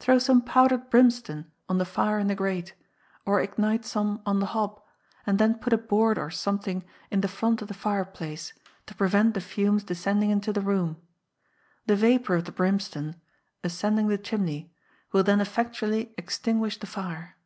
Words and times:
Throw 0.00 0.18
some 0.18 0.42
powdered 0.42 0.90
brimstone 0.90 1.52
on 1.68 1.78
the 1.78 1.84
fire 1.84 2.18
in 2.18 2.26
the 2.26 2.34
grate, 2.34 2.74
or 3.24 3.40
ignite 3.40 3.84
some 3.84 4.20
on 4.26 4.40
the 4.40 4.46
hob, 4.46 4.82
and 5.24 5.38
then 5.38 5.54
put 5.54 5.72
a 5.72 5.78
board 5.78 6.18
or 6.18 6.32
something 6.32 6.84
in 7.12 7.20
the 7.20 7.28
front 7.28 7.62
of 7.62 7.68
the 7.68 7.74
fireplace, 7.74 8.52
to 8.86 8.94
prevent 8.96 9.34
the 9.34 9.40
fumes 9.40 9.84
descending 9.84 10.30
into 10.30 10.52
the 10.52 10.60
room. 10.62 11.00
The 11.86 11.94
vapour 11.94 12.34
of 12.34 12.44
the 12.46 12.50
brimstone, 12.50 13.20
ascending 13.62 14.08
the 14.08 14.18
chimney, 14.18 14.74
will 15.12 15.22
then 15.22 15.40
effectually 15.40 16.12
extinguish 16.18 16.80
the 16.80 16.88
fire. 16.88 17.36